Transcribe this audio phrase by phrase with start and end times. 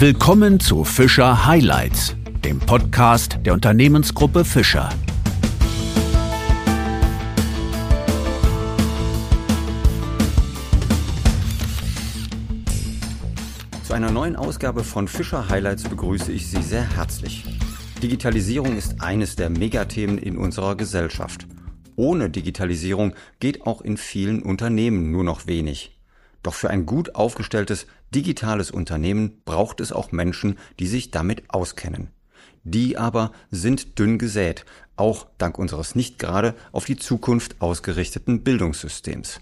[0.00, 4.88] Willkommen zu Fischer Highlights, dem Podcast der Unternehmensgruppe Fischer.
[13.82, 17.44] Zu einer neuen Ausgabe von Fischer Highlights begrüße ich Sie sehr herzlich.
[18.02, 21.46] Digitalisierung ist eines der Megathemen in unserer Gesellschaft.
[21.96, 25.94] Ohne Digitalisierung geht auch in vielen Unternehmen nur noch wenig.
[26.42, 32.08] Doch für ein gut aufgestelltes digitales Unternehmen braucht es auch Menschen, die sich damit auskennen.
[32.62, 39.40] Die aber sind dünn gesät, auch dank unseres nicht gerade auf die Zukunft ausgerichteten Bildungssystems.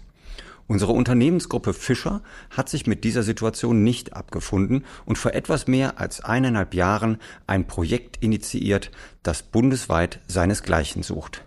[0.67, 6.23] Unsere Unternehmensgruppe Fischer hat sich mit dieser Situation nicht abgefunden und vor etwas mehr als
[6.23, 7.17] eineinhalb Jahren
[7.47, 8.91] ein Projekt initiiert,
[9.23, 11.43] das bundesweit seinesgleichen sucht.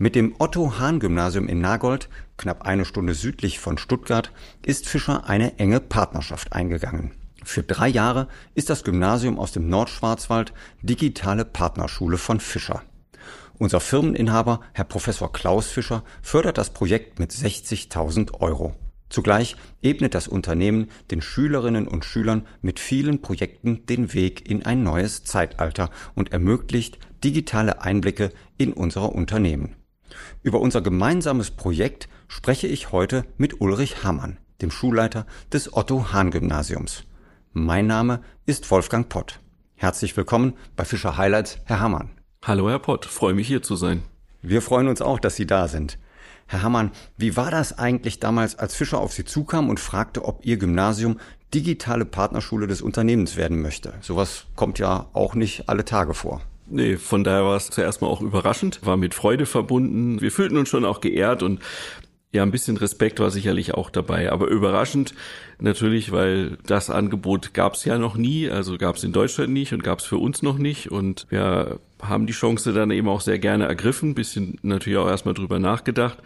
[0.00, 4.30] Mit dem Otto-Hahn-Gymnasium in Nagold, knapp eine Stunde südlich von Stuttgart,
[4.64, 7.14] ist Fischer eine enge Partnerschaft eingegangen.
[7.42, 12.82] Für drei Jahre ist das Gymnasium aus dem Nordschwarzwald digitale Partnerschule von Fischer.
[13.58, 18.76] Unser Firmeninhaber, Herr Professor Klaus Fischer, fördert das Projekt mit 60.000 Euro.
[19.08, 24.84] Zugleich ebnet das Unternehmen den Schülerinnen und Schülern mit vielen Projekten den Weg in ein
[24.84, 29.74] neues Zeitalter und ermöglicht digitale Einblicke in unser Unternehmen.
[30.42, 36.30] Über unser gemeinsames Projekt spreche ich heute mit Ulrich Hammann, dem Schulleiter des Otto Hahn
[36.30, 37.04] Gymnasiums.
[37.52, 39.40] Mein Name ist Wolfgang Pott.
[39.74, 42.10] Herzlich willkommen bei Fischer Highlights, Herr Hammann.
[42.42, 44.02] Hallo Herr Pott, freue mich hier zu sein.
[44.42, 45.98] Wir freuen uns auch, dass Sie da sind.
[46.46, 50.46] Herr Hammann, wie war das eigentlich damals, als Fischer auf Sie zukam und fragte, ob
[50.46, 51.18] Ihr Gymnasium
[51.52, 53.94] digitale Partnerschule des Unternehmens werden möchte?
[54.00, 56.40] Sowas kommt ja auch nicht alle Tage vor.
[56.70, 60.20] Nee, von daher war es zuerst mal auch überraschend, war mit Freude verbunden.
[60.20, 61.60] Wir fühlten uns schon auch geehrt und
[62.30, 65.14] ja, ein bisschen Respekt war sicherlich auch dabei, aber überraschend
[65.60, 69.72] natürlich, weil das Angebot gab es ja noch nie, also gab es in Deutschland nicht
[69.72, 70.92] und gab es für uns noch nicht.
[70.92, 75.34] Und wir haben die Chance dann eben auch sehr gerne ergriffen, bisschen natürlich auch erstmal
[75.34, 76.18] drüber nachgedacht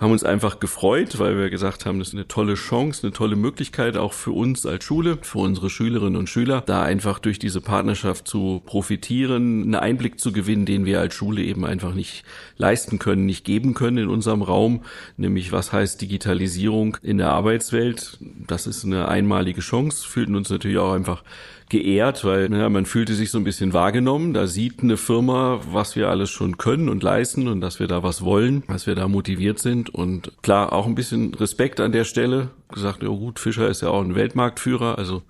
[0.00, 3.36] haben uns einfach gefreut, weil wir gesagt haben, das ist eine tolle Chance, eine tolle
[3.36, 7.60] Möglichkeit auch für uns als Schule, für unsere Schülerinnen und Schüler, da einfach durch diese
[7.60, 12.24] Partnerschaft zu profitieren, einen Einblick zu gewinnen, den wir als Schule eben einfach nicht
[12.56, 14.84] leisten können, nicht geben können in unserem Raum,
[15.18, 18.18] nämlich was heißt Digitalisierung in der Arbeitswelt.
[18.20, 21.22] Das ist eine einmalige Chance, fühlten uns natürlich auch einfach
[21.70, 24.34] geehrt, weil ja, man fühlte sich so ein bisschen wahrgenommen.
[24.34, 28.02] Da sieht eine Firma, was wir alles schon können und leisten und dass wir da
[28.02, 29.89] was wollen, dass wir da motiviert sind.
[29.92, 32.50] Und klar, auch ein bisschen Respekt an der Stelle.
[32.72, 35.22] Gesagt, ja gut, Fischer ist ja auch ein Weltmarktführer, also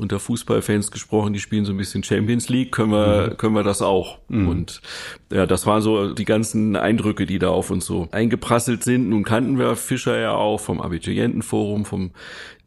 [0.00, 3.36] unter Fußballfans gesprochen, die spielen so ein bisschen Champions League, können wir, mhm.
[3.36, 4.18] können wir das auch.
[4.28, 4.48] Mhm.
[4.48, 4.80] Und
[5.30, 9.10] ja, das waren so die ganzen Eindrücke, die da auf uns so eingeprasselt sind.
[9.10, 12.12] Nun kannten wir Fischer ja auch vom Abiturientenforum, vom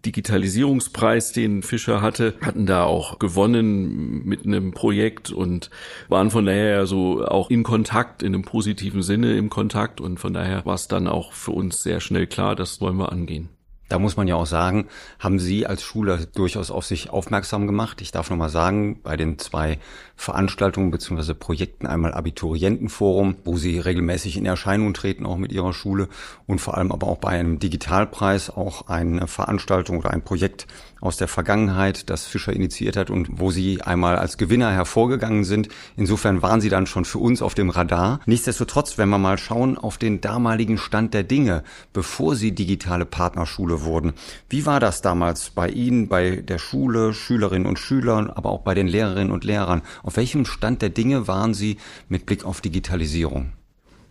[0.06, 5.70] Digitalisierungspreis, den Fischer hatte, hatten da auch gewonnen mit einem Projekt und
[6.10, 10.34] waren von daher so auch in Kontakt, in einem positiven Sinne im Kontakt und von
[10.34, 13.50] daher war es dann auch für uns sehr schnell klar, das wollen wir angehen.
[13.90, 14.88] Da muss man ja auch sagen,
[15.20, 18.02] haben Sie als Schule durchaus auf sich aufmerksam gemacht.
[18.02, 19.78] Ich darf nochmal sagen, bei den zwei
[20.16, 21.34] Veranstaltungen bzw.
[21.34, 26.08] Projekten, einmal Abiturientenforum, wo Sie regelmäßig in Erscheinung treten, auch mit Ihrer Schule
[26.48, 30.66] und vor allem aber auch bei einem Digitalpreis auch eine Veranstaltung oder ein Projekt
[31.04, 35.68] aus der Vergangenheit, das Fischer initiiert hat und wo Sie einmal als Gewinner hervorgegangen sind.
[35.98, 38.22] Insofern waren Sie dann schon für uns auf dem Radar.
[38.26, 43.84] Nichtsdestotrotz, wenn wir mal schauen auf den damaligen Stand der Dinge, bevor Sie digitale Partnerschule
[43.84, 44.14] wurden.
[44.50, 48.74] Wie war das damals bei Ihnen, bei der Schule, Schülerinnen und Schülern, aber auch bei
[48.74, 49.82] den Lehrerinnen und Lehrern?
[50.04, 51.78] Auf welchem Stand der Dinge waren Sie
[52.08, 53.52] mit Blick auf Digitalisierung?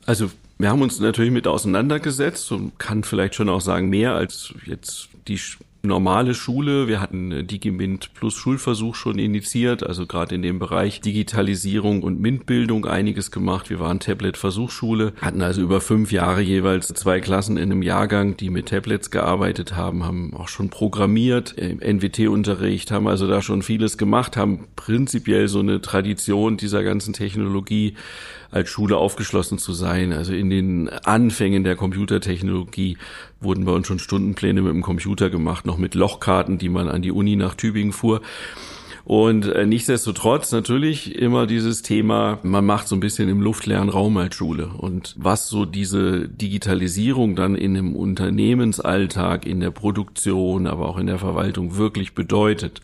[0.05, 4.53] Also wir haben uns natürlich mit auseinandergesetzt und kann vielleicht schon auch sagen, mehr als
[4.67, 5.39] jetzt die
[5.83, 6.87] normale Schule.
[6.87, 12.87] Wir hatten DigiMint plus Schulversuch schon initiiert, also gerade in dem Bereich Digitalisierung und MINT-Bildung
[12.87, 13.69] einiges gemacht.
[13.69, 18.51] Wir waren Tablet-Versuchsschule, hatten also über fünf Jahre jeweils zwei Klassen in einem Jahrgang, die
[18.51, 23.99] mit Tablets gearbeitet haben, haben auch schon programmiert, im NWT-Unterricht, haben also da schon vieles
[23.99, 27.95] gemacht, haben prinzipiell so eine Tradition dieser ganzen Technologie
[28.53, 30.13] als Schule aufgeschlossen zu sein.
[30.13, 32.99] Also in den Anfängen der Computertechnologie
[33.41, 37.03] wurden bei uns schon Stundenpläne mit dem Computer gemacht, noch mit Lochkarten, die man an
[37.03, 38.21] die Uni nach Tübingen fuhr.
[39.05, 44.17] Und äh, nichtsdestotrotz natürlich immer dieses Thema, man macht so ein bisschen im luftleeren Raum
[44.17, 44.69] als Schule.
[44.69, 51.09] Und was so diese Digitalisierung dann in dem Unternehmensalltag, in der Produktion, aber auch in
[51.09, 52.81] der Verwaltung wirklich bedeutet,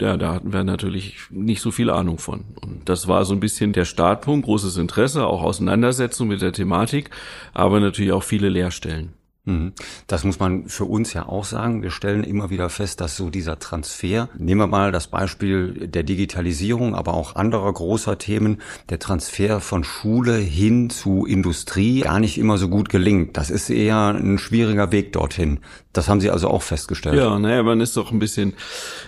[0.00, 2.44] ja, da hatten wir natürlich nicht so viel Ahnung von.
[2.62, 7.10] Und das war so ein bisschen der Startpunkt, großes Interesse, auch Auseinandersetzung mit der Thematik,
[7.52, 9.19] aber natürlich auch viele Lehrstellen.
[9.50, 9.72] Mhm.
[10.06, 11.82] Das muss man für uns ja auch sagen.
[11.82, 16.02] Wir stellen immer wieder fest, dass so dieser Transfer, nehmen wir mal das Beispiel der
[16.02, 22.38] Digitalisierung, aber auch anderer großer Themen, der Transfer von Schule hin zu Industrie gar nicht
[22.38, 23.36] immer so gut gelingt.
[23.36, 25.60] Das ist eher ein schwieriger Weg dorthin.
[25.92, 27.16] Das haben Sie also auch festgestellt.
[27.16, 28.54] Ja, naja, man ist doch ein bisschen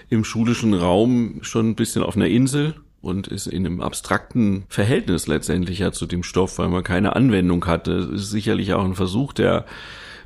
[0.08, 5.26] im schulischen Raum schon ein bisschen auf einer Insel und ist in einem abstrakten Verhältnis
[5.26, 7.96] letztendlich ja zu dem Stoff, weil man keine Anwendung hatte.
[7.96, 9.66] Das ist sicherlich auch ein Versuch der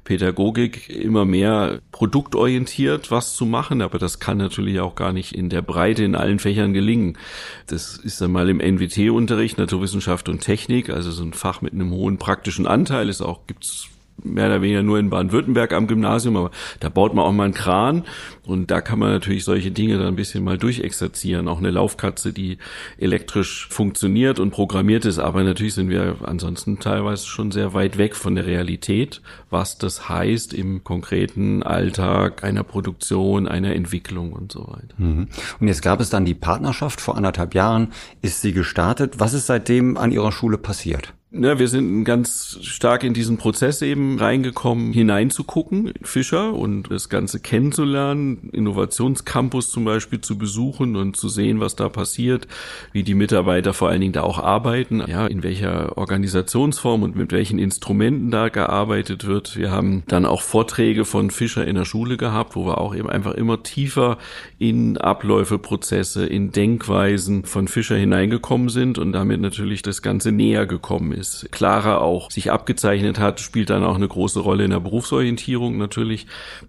[0.07, 5.51] Pädagogik immer mehr produktorientiert was zu machen, aber das kann natürlich auch gar nicht in
[5.51, 7.19] der Breite in allen Fächern gelingen.
[7.67, 12.17] Das ist einmal im NWT-Unterricht, Naturwissenschaft und Technik, also so ein Fach mit einem hohen
[12.19, 13.89] praktischen Anteil, ist auch, gibt's
[14.23, 17.55] mehr oder weniger nur in Baden-Württemberg am Gymnasium, aber da baut man auch mal einen
[17.55, 18.05] Kran
[18.45, 21.49] und da kann man natürlich solche Dinge dann ein bisschen mal durchexerzieren.
[21.49, 22.59] Auch eine Laufkatze, die
[22.99, 28.17] elektrisch funktioniert und programmiert ist, aber natürlich sind wir ansonsten teilweise schon sehr weit weg
[28.17, 29.21] von der Realität,
[29.51, 34.95] was das heißt im konkreten Alltag einer Produktion, einer Entwicklung und so weiter.
[34.99, 35.29] Mhm.
[35.61, 37.89] Und jetzt gab es dann die Partnerschaft vor anderthalb Jahren,
[38.23, 39.19] ist sie gestartet.
[39.19, 41.13] Was ist seitdem an Ihrer Schule passiert?
[41.39, 47.41] Ja, wir sind ganz stark in diesen Prozess eben reingekommen, hineinzugucken, Fischer und das Ganze
[47.41, 52.49] kennenzulernen, Innovationscampus zum Beispiel zu besuchen und zu sehen, was da passiert,
[52.93, 57.33] wie die Mitarbeiter vor allen Dingen da auch arbeiten, ja, in welcher Organisationsform und mit
[57.33, 59.57] welchen Instrumenten da gearbeitet wird.
[59.57, 63.11] Wir haben dann auch Vorträge von Fischer in der Schule gehabt, wo wir auch eben
[63.11, 64.17] einfach immer tiefer
[64.59, 70.67] in Abläufe, Prozesse, in Denkweisen von Fischer hineingekommen sind und damit natürlich das Ganze näher
[70.67, 74.81] gekommen ist, klarer auch sich abgezeichnet hat, spielt dann auch eine große Rolle in der
[74.81, 76.27] Berufsorientierung natürlich,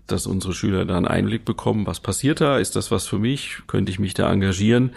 [0.07, 3.57] dass unsere Schüler da einen Einblick bekommen, was passiert da, ist das was für mich,
[3.68, 4.92] könnte ich mich da engagieren.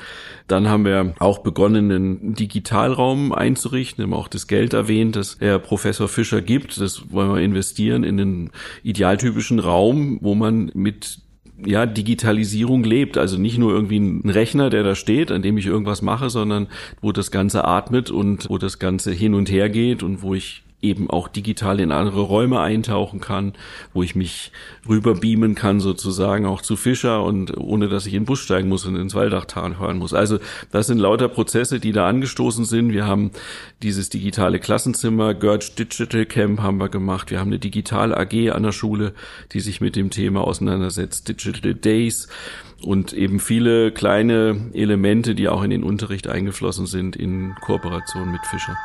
[0.46, 5.58] Dann haben wir auch begonnen, einen Digitalraum einzurichten, haben auch das Geld erwähnt, das der
[5.58, 8.50] Professor Fischer gibt, das wollen wir investieren in den
[8.82, 11.18] idealtypischen Raum, wo man mit
[11.64, 13.18] ja, Digitalisierung lebt.
[13.18, 16.68] Also nicht nur irgendwie ein Rechner, der da steht, an dem ich irgendwas mache, sondern
[17.00, 20.62] wo das Ganze atmet und wo das Ganze hin und her geht und wo ich
[20.82, 23.52] eben auch digital in andere Räume eintauchen kann,
[23.92, 24.52] wo ich mich
[24.88, 28.68] rüber beamen kann sozusagen auch zu Fischer und ohne dass ich in den Bus steigen
[28.68, 30.14] muss und ins Waldachtal fahren muss.
[30.14, 30.38] Also
[30.70, 32.92] das sind lauter Prozesse, die da angestoßen sind.
[32.92, 33.30] Wir haben
[33.82, 37.30] dieses digitale Klassenzimmer, Gerge Digital Camp haben wir gemacht.
[37.30, 39.12] Wir haben eine digitale AG an der Schule,
[39.52, 42.28] die sich mit dem Thema auseinandersetzt, Digital Days
[42.82, 48.44] und eben viele kleine Elemente, die auch in den Unterricht eingeflossen sind in Kooperation mit
[48.46, 48.76] Fischer.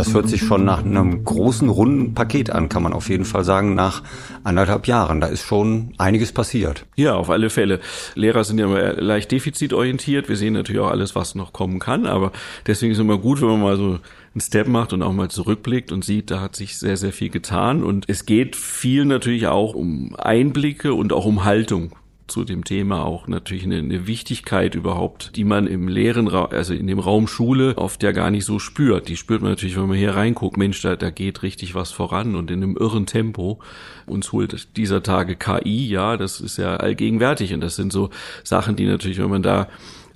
[0.00, 3.44] Das hört sich schon nach einem großen, runden Paket an, kann man auf jeden Fall
[3.44, 4.02] sagen, nach
[4.44, 5.20] anderthalb Jahren.
[5.20, 6.86] Da ist schon einiges passiert.
[6.96, 7.80] Ja, auf alle Fälle.
[8.14, 10.30] Lehrer sind ja immer leicht defizitorientiert.
[10.30, 12.32] Wir sehen natürlich auch alles, was noch kommen kann, aber
[12.66, 13.98] deswegen ist es immer gut, wenn man mal so
[14.32, 17.28] einen Step macht und auch mal zurückblickt und sieht, da hat sich sehr, sehr viel
[17.28, 17.84] getan.
[17.84, 21.92] Und es geht viel natürlich auch um Einblicke und auch um Haltung
[22.30, 26.72] zu dem Thema auch natürlich eine, eine Wichtigkeit überhaupt, die man im leeren Raum, also
[26.72, 29.08] in dem Raum Schule oft ja gar nicht so spürt.
[29.08, 32.34] Die spürt man natürlich, wenn man hier reinguckt, Mensch, da, da geht richtig was voran
[32.34, 33.58] und in einem irren Tempo.
[34.06, 38.10] Uns holt dieser Tage KI, ja, das ist ja allgegenwärtig und das sind so
[38.44, 39.68] Sachen, die natürlich, wenn man da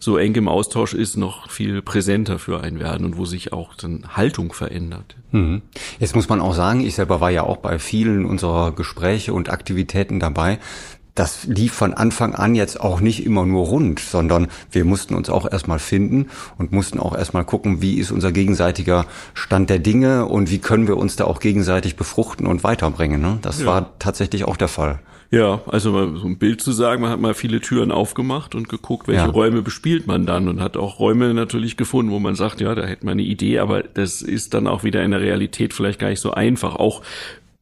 [0.04, 3.74] so eng im Austausch ist, noch viel präsenter für einen werden und wo sich auch
[3.74, 5.16] dann Haltung verändert.
[5.32, 5.62] Mhm.
[5.98, 9.50] Jetzt muss man auch sagen, ich selber war ja auch bei vielen unserer Gespräche und
[9.50, 10.58] Aktivitäten dabei
[11.14, 15.30] das lief von Anfang an jetzt auch nicht immer nur rund, sondern wir mussten uns
[15.30, 16.26] auch erstmal finden
[16.58, 20.88] und mussten auch erstmal gucken, wie ist unser gegenseitiger Stand der Dinge und wie können
[20.88, 23.20] wir uns da auch gegenseitig befruchten und weiterbringen.
[23.20, 23.38] Ne?
[23.42, 23.66] Das ja.
[23.66, 25.00] war tatsächlich auch der Fall.
[25.30, 28.68] Ja, also mal so ein Bild zu sagen, man hat mal viele Türen aufgemacht und
[28.68, 29.30] geguckt, welche ja.
[29.30, 32.86] Räume bespielt man dann und hat auch Räume natürlich gefunden, wo man sagt, ja, da
[32.86, 36.08] hätte man eine Idee, aber das ist dann auch wieder in der Realität vielleicht gar
[36.08, 36.76] nicht so einfach.
[36.76, 37.02] Auch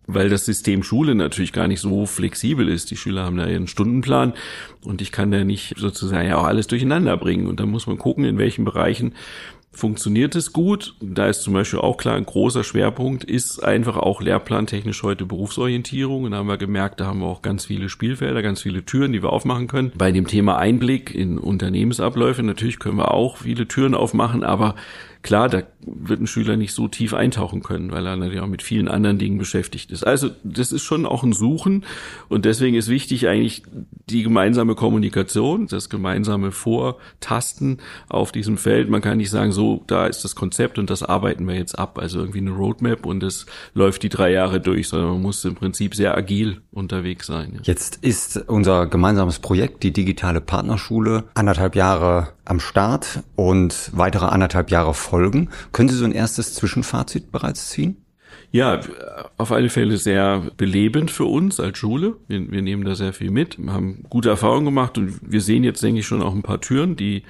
[0.07, 2.91] weil das System Schule natürlich gar nicht so flexibel ist.
[2.91, 4.35] Die Schüler haben da ihren Stundenplan
[4.85, 7.47] und ich kann da nicht sozusagen ja auch alles durcheinander bringen.
[7.47, 9.15] Und da muss man gucken, in welchen Bereichen
[9.75, 10.95] funktioniert es gut.
[11.01, 16.25] Da ist zum Beispiel auch klar, ein großer Schwerpunkt ist einfach auch lehrplantechnisch heute Berufsorientierung.
[16.25, 19.13] Und da haben wir gemerkt, da haben wir auch ganz viele Spielfelder, ganz viele Türen,
[19.13, 19.93] die wir aufmachen können.
[19.97, 24.75] Bei dem Thema Einblick in Unternehmensabläufe, natürlich können wir auch viele Türen aufmachen, aber
[25.23, 28.63] klar, da wird ein Schüler nicht so tief eintauchen können, weil er natürlich auch mit
[28.63, 30.07] vielen anderen Dingen beschäftigt ist.
[30.07, 31.85] Also das ist schon auch ein Suchen
[32.29, 33.63] und deswegen ist wichtig eigentlich
[34.09, 38.91] die gemeinsame Kommunikation, das gemeinsame Vortasten auf diesem Feld.
[38.91, 41.99] Man kann nicht sagen, so, da ist das Konzept und das arbeiten wir jetzt ab,
[41.99, 45.55] also irgendwie eine Roadmap und es läuft die drei Jahre durch, sondern man muss im
[45.55, 47.55] Prinzip sehr agil unterwegs sein.
[47.55, 47.61] Ja.
[47.65, 54.71] Jetzt ist unser gemeinsames Projekt, die digitale Partnerschule, anderthalb Jahre am Start und weitere anderthalb
[54.71, 55.51] Jahre folgen.
[55.73, 57.99] Können Sie so ein erstes Zwischenfazit bereits ziehen?
[58.51, 58.81] Ja,
[59.37, 62.17] auf alle Fälle sehr belebend für uns als Schule.
[62.29, 65.83] Wir, wir nehmen da sehr viel mit, haben gute Erfahrungen gemacht und wir sehen jetzt,
[65.83, 67.25] denke ich, schon auch ein paar Türen, die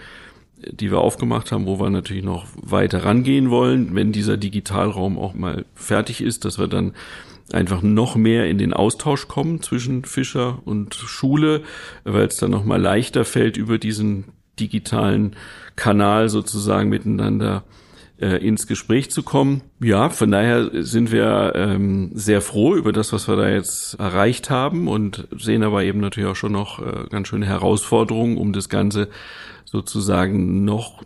[0.64, 5.34] die wir aufgemacht haben, wo wir natürlich noch weiter rangehen wollen, wenn dieser Digitalraum auch
[5.34, 6.92] mal fertig ist, dass wir dann
[7.50, 11.62] einfach noch mehr in den Austausch kommen zwischen Fischer und Schule,
[12.04, 14.26] weil es dann noch mal leichter fällt, über diesen
[14.58, 15.36] digitalen
[15.76, 17.64] Kanal sozusagen miteinander
[18.22, 19.62] äh, ins Gespräch zu kommen.
[19.80, 24.48] Ja, von daher sind wir ähm, sehr froh über das, was wir da jetzt erreicht
[24.48, 28.68] haben und sehen aber eben natürlich auch schon noch äh, ganz schöne Herausforderungen, um das
[28.68, 29.08] Ganze
[29.64, 31.02] sozusagen noch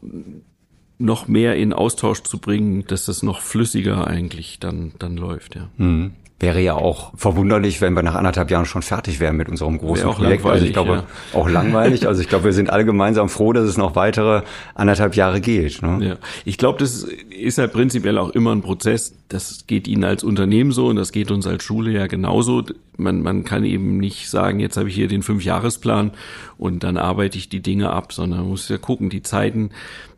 [0.99, 5.69] noch mehr in Austausch zu bringen, dass das noch flüssiger eigentlich dann dann läuft, ja.
[5.77, 6.13] Mhm.
[6.39, 10.11] Wäre ja auch verwunderlich, wenn wir nach anderthalb Jahren schon fertig wären mit unserem großen
[10.11, 10.45] Projekt.
[10.45, 11.05] Also ich glaube, ja.
[11.39, 12.07] auch langweilig.
[12.07, 14.43] Also ich glaube, wir sind alle gemeinsam froh, dass es noch weitere
[14.75, 15.81] anderthalb Jahre geht.
[15.81, 16.07] Ne?
[16.07, 16.17] Ja.
[16.45, 19.15] Ich glaube, das ist halt prinzipiell auch immer ein Prozess.
[19.29, 22.65] Das geht Ihnen als Unternehmen so und das geht uns als Schule ja genauso.
[22.99, 26.13] Man, man kann eben nicht sagen, jetzt habe ich hier den Fünfjahresplan
[26.59, 29.71] und dann arbeite ich die Dinge ab, sondern man muss ja gucken, die Zeiten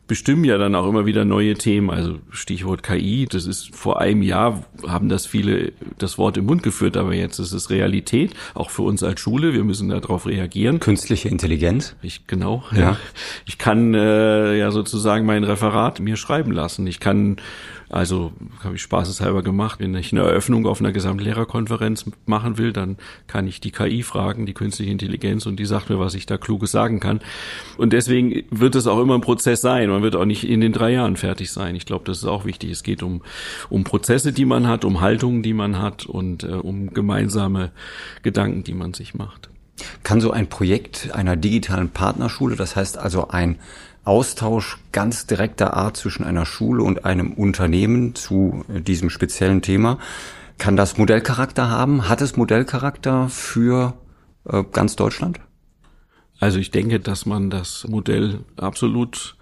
[0.09, 1.91] bestimmen ja dann auch immer wieder neue Themen.
[1.91, 6.63] Also Stichwort KI, das ist vor einem Jahr, haben das viele das Wort im Mund
[6.63, 9.53] geführt, aber jetzt ist es Realität, auch für uns als Schule.
[9.53, 10.79] Wir müssen darauf reagieren.
[10.79, 11.95] Künstliche Intelligenz?
[12.01, 12.63] Ich, genau.
[12.75, 12.97] Ja.
[13.45, 16.87] Ich kann äh, ja sozusagen mein Referat mir schreiben lassen.
[16.87, 17.37] Ich kann
[17.89, 19.79] also habe ich spaßeshalber gemacht.
[19.79, 24.45] Wenn ich eine Eröffnung auf einer Gesamtlehrerkonferenz machen will, dann kann ich die KI fragen,
[24.45, 27.19] die künstliche Intelligenz, und die sagt mir, was ich da Kluges sagen kann.
[27.77, 29.89] Und deswegen wird es auch immer ein Prozess sein.
[29.89, 31.75] Man wird auch nicht in den drei Jahren fertig sein.
[31.75, 32.71] Ich glaube, das ist auch wichtig.
[32.71, 33.21] Es geht um,
[33.69, 37.71] um Prozesse, die man hat, um Haltungen, die man hat und äh, um gemeinsame
[38.21, 39.49] Gedanken, die man sich macht.
[40.03, 43.57] Kann so ein Projekt einer digitalen Partnerschule, das heißt also ein
[44.09, 49.99] Austausch ganz direkter Art zwischen einer Schule und einem Unternehmen zu äh, diesem speziellen Thema.
[50.57, 52.09] Kann das Modellcharakter haben?
[52.09, 53.93] Hat es Modellcharakter für
[54.45, 55.39] äh, ganz Deutschland?
[56.39, 59.35] Also ich denke, dass man das Modell absolut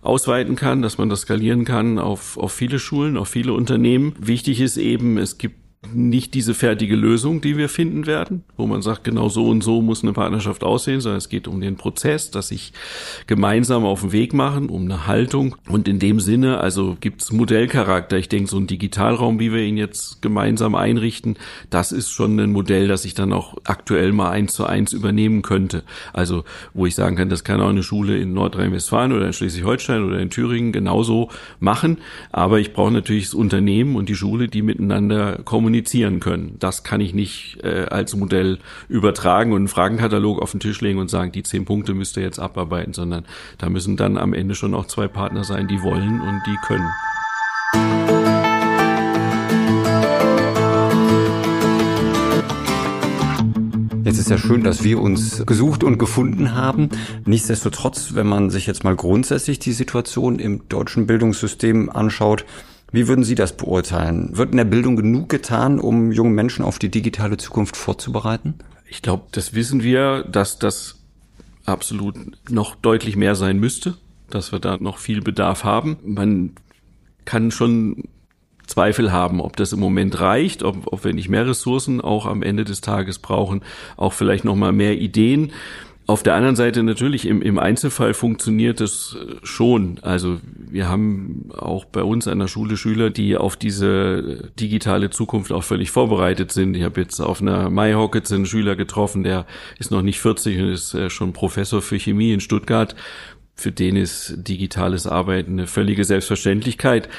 [0.00, 4.14] ausweiten kann, dass man das skalieren kann auf, auf viele Schulen, auf viele Unternehmen.
[4.18, 8.82] Wichtig ist eben, es gibt nicht diese fertige Lösung, die wir finden werden, wo man
[8.82, 12.30] sagt, genau so und so muss eine Partnerschaft aussehen, sondern es geht um den Prozess,
[12.30, 12.72] dass sich
[13.26, 15.56] gemeinsam auf den Weg machen, um eine Haltung.
[15.68, 18.18] Und in dem Sinne, also gibt's Modellcharakter.
[18.18, 21.36] Ich denke, so ein Digitalraum, wie wir ihn jetzt gemeinsam einrichten,
[21.70, 25.42] das ist schon ein Modell, das ich dann auch aktuell mal eins zu eins übernehmen
[25.42, 25.82] könnte.
[26.12, 30.04] Also, wo ich sagen kann, das kann auch eine Schule in Nordrhein-Westfalen oder in Schleswig-Holstein
[30.04, 31.30] oder in Thüringen genauso
[31.60, 31.98] machen.
[32.30, 36.56] Aber ich brauche natürlich das Unternehmen und die Schule, die miteinander kommunizieren kommunizieren können.
[36.58, 38.58] Das kann ich nicht äh, als Modell
[38.88, 42.22] übertragen und einen Fragenkatalog auf den Tisch legen und sagen, die zehn Punkte müsst ihr
[42.24, 43.24] jetzt abarbeiten, sondern
[43.58, 46.88] da müssen dann am Ende schon auch zwei Partner sein, die wollen und die können.
[54.04, 56.88] Jetzt ist ja schön, dass wir uns gesucht und gefunden haben.
[57.24, 62.44] Nichtsdestotrotz, wenn man sich jetzt mal grundsätzlich die Situation im deutschen Bildungssystem anschaut,
[62.90, 64.36] wie würden Sie das beurteilen?
[64.36, 68.54] Wird in der Bildung genug getan, um junge Menschen auf die digitale Zukunft vorzubereiten?
[68.88, 70.98] Ich glaube, das wissen wir, dass das
[71.66, 72.16] absolut
[72.50, 73.96] noch deutlich mehr sein müsste,
[74.30, 75.98] dass wir da noch viel Bedarf haben.
[76.02, 76.52] Man
[77.26, 78.04] kann schon
[78.66, 82.42] Zweifel haben, ob das im Moment reicht, ob, ob wir nicht mehr Ressourcen auch am
[82.42, 83.62] Ende des Tages brauchen,
[83.96, 85.52] auch vielleicht noch mal mehr Ideen.
[86.08, 89.98] Auf der anderen Seite natürlich im, im Einzelfall funktioniert es äh, schon.
[90.00, 95.52] Also wir haben auch bei uns an der Schule Schüler, die auf diese digitale Zukunft
[95.52, 96.74] auch völlig vorbereitet sind.
[96.74, 99.44] Ich habe jetzt auf einer Mayhockets einen Schüler getroffen, der
[99.78, 102.96] ist noch nicht 40 und ist äh, schon Professor für Chemie in Stuttgart.
[103.54, 107.10] Für den ist digitales Arbeiten eine völlige Selbstverständlichkeit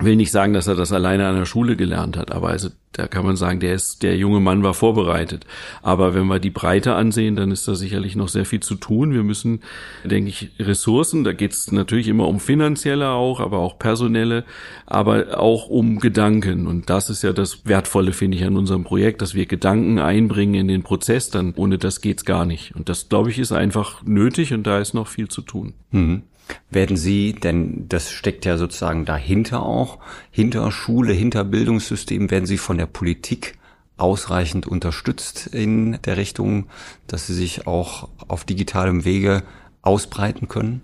[0.00, 3.08] will nicht sagen, dass er das alleine an der Schule gelernt hat, aber also da
[3.08, 5.46] kann man sagen, der ist, der junge Mann war vorbereitet.
[5.80, 9.14] Aber wenn wir die Breite ansehen, dann ist da sicherlich noch sehr viel zu tun.
[9.14, 9.60] Wir müssen,
[10.04, 14.44] denke ich, Ressourcen, da geht es natürlich immer um finanzielle auch, aber auch personelle,
[14.84, 16.66] aber auch um Gedanken.
[16.66, 20.54] Und das ist ja das Wertvolle, finde ich, an unserem Projekt, dass wir Gedanken einbringen
[20.54, 22.76] in den Prozess, dann ohne das geht's gar nicht.
[22.76, 25.72] Und das, glaube ich, ist einfach nötig und da ist noch viel zu tun.
[25.92, 26.24] Mhm.
[26.70, 29.98] Werden Sie, denn das steckt ja sozusagen dahinter auch,
[30.30, 33.58] hinter Schule, hinter Bildungssystem, werden Sie von der Politik
[33.96, 36.66] ausreichend unterstützt in der Richtung,
[37.06, 39.42] dass Sie sich auch auf digitalem Wege
[39.82, 40.82] ausbreiten können?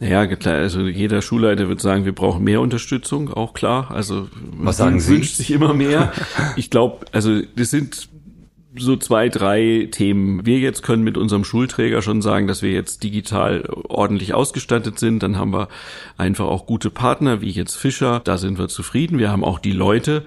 [0.00, 3.90] Ja, klar, also jeder Schulleiter wird sagen, wir brauchen mehr Unterstützung, auch klar.
[3.90, 5.12] Also was sagen Sie?
[5.12, 6.12] wünscht sich immer mehr.
[6.56, 8.08] Ich glaube, also das sind
[8.76, 10.44] so zwei, drei Themen.
[10.44, 15.22] Wir jetzt können mit unserem Schulträger schon sagen, dass wir jetzt digital ordentlich ausgestattet sind.
[15.22, 15.68] Dann haben wir
[16.16, 18.20] einfach auch gute Partner, wie jetzt Fischer.
[18.24, 19.18] Da sind wir zufrieden.
[19.18, 20.24] Wir haben auch die Leute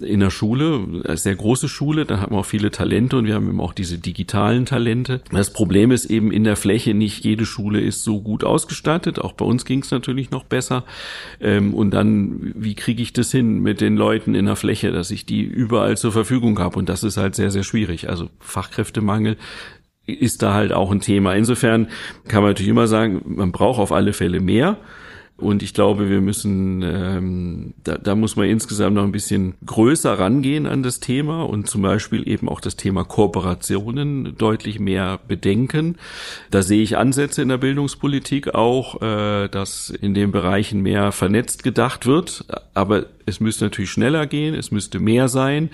[0.00, 3.34] in der Schule, eine sehr große Schule, da haben wir auch viele Talente und wir
[3.34, 5.20] haben eben auch diese digitalen Talente.
[5.32, 9.18] Das Problem ist eben in der Fläche, nicht jede Schule ist so gut ausgestattet.
[9.18, 10.84] Auch bei uns ging es natürlich noch besser.
[11.40, 15.10] Ähm, und dann, wie kriege ich das hin mit den Leuten in der Fläche, dass
[15.10, 16.78] ich die überall zur Verfügung habe?
[16.78, 18.08] Und das ist halt sehr, sehr schwierig.
[18.08, 19.36] Also Fachkräftemangel
[20.06, 21.34] ist da halt auch ein Thema.
[21.34, 21.88] Insofern
[22.28, 24.78] kann man natürlich immer sagen, man braucht auf alle Fälle mehr.
[25.40, 30.18] Und ich glaube, wir müssen, ähm, da, da muss man insgesamt noch ein bisschen größer
[30.18, 35.96] rangehen an das Thema und zum Beispiel eben auch das Thema Kooperationen deutlich mehr bedenken.
[36.50, 41.62] Da sehe ich Ansätze in der Bildungspolitik auch, äh, dass in den Bereichen mehr vernetzt
[41.62, 42.44] gedacht wird.
[42.74, 45.70] Aber es müsste natürlich schneller gehen, es müsste mehr sein.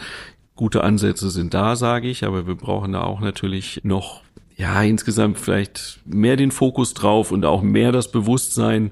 [0.56, 4.21] Gute Ansätze sind da, sage ich, aber wir brauchen da auch natürlich noch
[4.56, 8.90] ja, insgesamt vielleicht mehr den Fokus drauf und auch mehr das Bewusstsein,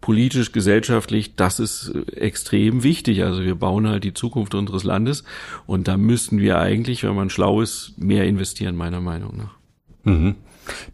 [0.00, 3.24] politisch, gesellschaftlich, das ist äh, extrem wichtig.
[3.24, 5.24] Also wir bauen halt die Zukunft unseres Landes
[5.66, 9.54] und da müssten wir eigentlich, wenn man schlau ist, mehr investieren, meiner Meinung nach.
[10.04, 10.36] Mhm.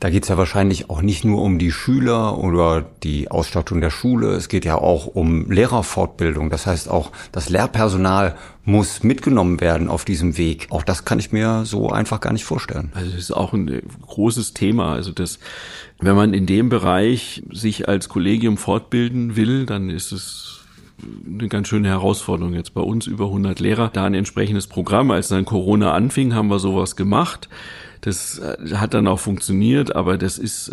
[0.00, 3.90] Da geht es ja wahrscheinlich auch nicht nur um die Schüler oder die Ausstattung der
[3.90, 6.50] Schule, es geht ja auch um Lehrerfortbildung.
[6.50, 10.68] Das heißt auch, das Lehrpersonal muss mitgenommen werden auf diesem Weg.
[10.70, 12.92] Auch das kann ich mir so einfach gar nicht vorstellen.
[12.94, 14.92] Also das ist auch ein äh, großes Thema.
[14.92, 15.38] Also das,
[16.04, 20.60] wenn man in dem Bereich sich als Kollegium fortbilden will, dann ist es
[21.26, 22.54] eine ganz schöne Herausforderung.
[22.54, 25.10] Jetzt bei uns über 100 Lehrer, da ein entsprechendes Programm.
[25.10, 27.48] Als dann Corona anfing, haben wir sowas gemacht.
[28.00, 30.68] Das äh, hat dann auch funktioniert, aber das ist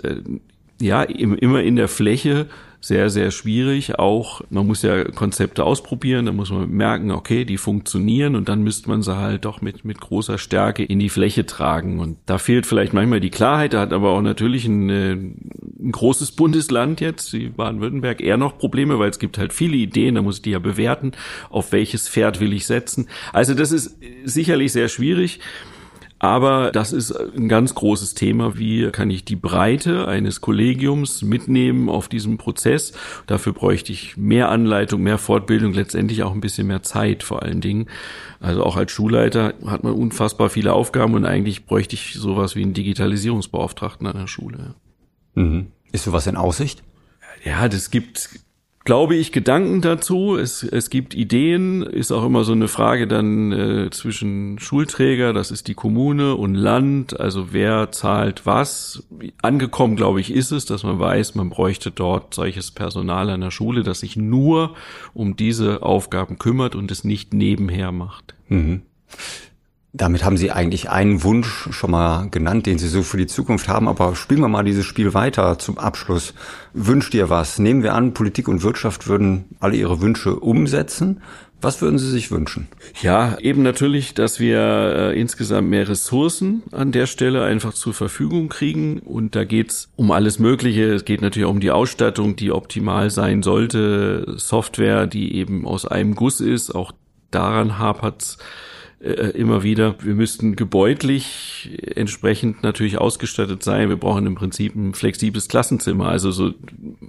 [0.82, 2.48] ja immer in der Fläche
[2.82, 4.00] sehr, sehr schwierig.
[4.00, 8.64] Auch, man muss ja Konzepte ausprobieren, da muss man merken, okay, die funktionieren und dann
[8.64, 12.00] müsste man sie halt doch mit, mit großer Stärke in die Fläche tragen.
[12.00, 15.92] Und da fehlt vielleicht manchmal die Klarheit, da hat aber auch natürlich ein, äh, ein
[15.92, 20.24] großes Bundesland jetzt, wie Baden-Württemberg, eher noch Probleme, weil es gibt halt viele Ideen, da
[20.24, 21.12] muss ich die ja bewerten,
[21.52, 23.08] auf welches Pferd will ich setzen.
[23.32, 25.40] Also das ist sicherlich sehr schwierig.
[26.24, 28.56] Aber das ist ein ganz großes Thema.
[28.56, 32.94] Wie kann ich die Breite eines Kollegiums mitnehmen auf diesem Prozess?
[33.26, 37.60] Dafür bräuchte ich mehr Anleitung, mehr Fortbildung, letztendlich auch ein bisschen mehr Zeit vor allen
[37.60, 37.88] Dingen.
[38.40, 42.62] Also auch als Schulleiter hat man unfassbar viele Aufgaben und eigentlich bräuchte ich sowas wie
[42.62, 44.76] einen Digitalisierungsbeauftragten an der Schule.
[45.34, 45.72] Mhm.
[45.92, 46.84] Ist sowas in Aussicht?
[47.44, 48.30] Ja, das gibt
[48.84, 50.38] glaube ich, Gedanken dazu.
[50.38, 55.52] Es, es gibt Ideen, ist auch immer so eine Frage dann äh, zwischen Schulträger, das
[55.52, 59.04] ist die Kommune und Land, also wer zahlt was.
[59.42, 63.52] Angekommen, glaube ich, ist es, dass man weiß, man bräuchte dort solches Personal an der
[63.52, 64.76] Schule, das sich nur
[65.14, 68.34] um diese Aufgaben kümmert und es nicht nebenher macht.
[68.50, 68.82] Mhm.
[69.94, 73.68] Damit haben Sie eigentlich einen Wunsch schon mal genannt, den Sie so für die Zukunft
[73.68, 73.90] haben.
[73.90, 76.34] Aber spielen wir mal dieses Spiel weiter zum Abschluss.
[76.74, 77.60] Wünscht ihr was?
[77.60, 81.22] Nehmen wir an, Politik und Wirtschaft würden alle ihre Wünsche umsetzen.
[81.62, 82.70] Was würden Sie sich wünschen?
[83.02, 88.50] Ja, eben natürlich, dass wir äh, insgesamt mehr Ressourcen an der Stelle einfach zur Verfügung
[88.50, 89.00] kriegen.
[89.00, 90.86] Und da geht's um alles Mögliche.
[90.86, 94.36] Es geht natürlich auch um die Ausstattung, die optimal sein sollte.
[94.38, 96.74] Software, die eben aus einem Guss ist.
[96.74, 96.94] Auch
[97.30, 98.40] daran hapert's
[99.04, 99.96] äh, immer wieder.
[100.04, 103.90] Wir müssten gebäudlich entsprechend natürlich ausgestattet sein.
[103.90, 106.08] Wir brauchen im Prinzip ein flexibles Klassenzimmer.
[106.10, 106.54] Also so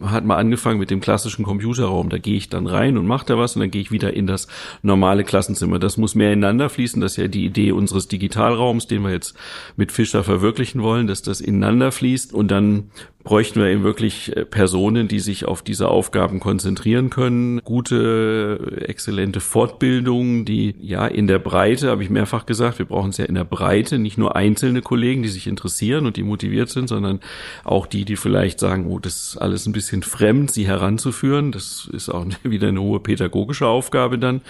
[0.01, 2.09] hat man angefangen mit dem klassischen Computerraum.
[2.09, 4.27] Da gehe ich dann rein und mache da was und dann gehe ich wieder in
[4.27, 4.49] das
[4.83, 5.79] normale Klassenzimmer.
[5.79, 7.01] Das muss mehr ineinander fließen.
[7.03, 9.35] Das ist ja die Idee unseres Digitalraums, den wir jetzt
[9.77, 12.91] mit Fischer verwirklichen wollen, dass das ineinander fließt und dann
[13.25, 17.61] bräuchten wir eben wirklich äh, Personen, die sich auf diese Aufgaben konzentrieren können.
[17.65, 23.19] Gute, exzellente Fortbildung, die ja in der Breite, habe ich mehrfach gesagt, wir brauchen es
[23.19, 26.89] ja in der Breite, nicht nur einzelne Kollegen, die sich interessieren und die motiviert sind,
[26.89, 27.21] sondern
[27.65, 31.53] auch die, die vielleicht sagen, oh, das ist alles ein bisschen fremd, sie heranzuführen.
[31.53, 34.41] Das ist auch wieder eine hohe pädagogische Aufgabe dann.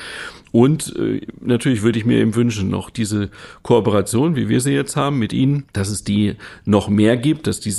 [0.52, 3.30] Und äh, natürlich würde ich mir eben wünschen, noch diese
[3.62, 6.34] Kooperation, wie wir sie jetzt haben mit Ihnen, dass es die
[6.66, 7.70] noch mehr gibt, dass die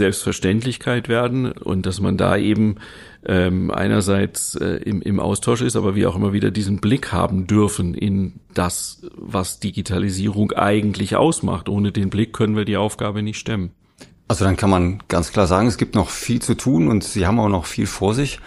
[0.84, 2.76] Selbstverständlichkeit werden und dass man da eben
[3.26, 7.48] ähm, einerseits äh, im, im Austausch ist, aber wir auch immer wieder diesen Blick haben
[7.48, 11.69] dürfen in das, was Digitalisierung eigentlich ausmacht.
[11.69, 13.72] Ohne den Blick können wir die Aufgabe nicht stemmen.
[14.28, 17.26] Also dann kann man ganz klar sagen, es gibt noch viel zu tun und Sie
[17.28, 18.39] haben auch noch viel vor sich.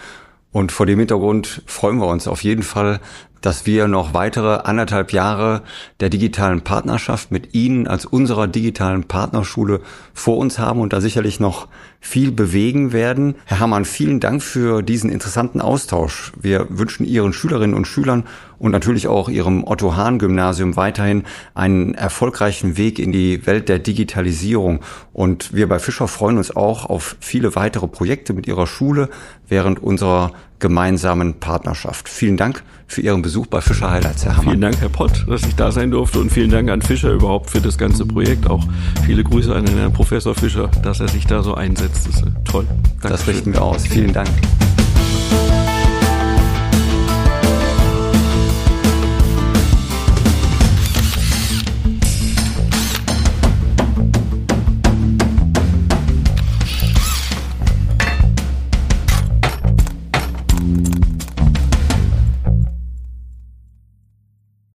[0.51, 2.99] Und vor dem Hintergrund freuen wir uns auf jeden Fall,
[3.41, 5.61] dass wir noch weitere anderthalb Jahre
[5.99, 9.81] der digitalen Partnerschaft mit Ihnen als unserer digitalen Partnerschule
[10.13, 11.67] vor uns haben und da sicherlich noch
[11.99, 13.35] viel bewegen werden.
[13.45, 16.31] Herr Hammann, vielen Dank für diesen interessanten Austausch.
[16.39, 18.23] Wir wünschen Ihren Schülerinnen und Schülern
[18.59, 23.79] und natürlich auch Ihrem Otto Hahn Gymnasium weiterhin einen erfolgreichen Weg in die Welt der
[23.79, 24.79] Digitalisierung.
[25.13, 29.09] Und wir bei Fischer freuen uns auch auf viele weitere Projekte mit Ihrer Schule
[29.47, 32.09] während unserer gemeinsamen Partnerschaft.
[32.09, 34.51] Vielen Dank für Ihren Besuch bei Fischer Highlights, Herr Hammer.
[34.51, 37.49] Vielen Dank, Herr Pott, dass ich da sein durfte und vielen Dank an Fischer überhaupt
[37.49, 38.49] für das ganze Projekt.
[38.49, 38.65] Auch
[39.05, 41.86] viele Grüße an Herrn Professor Fischer, dass er sich da so einsetzt.
[41.93, 42.65] Das ist toll.
[42.65, 43.11] Dankeschön.
[43.11, 43.85] Das richten wir aus.
[43.85, 44.29] Vielen Dank.